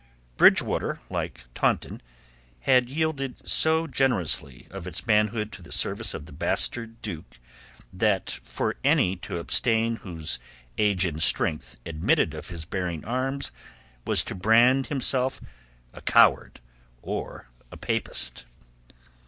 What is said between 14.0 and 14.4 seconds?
was to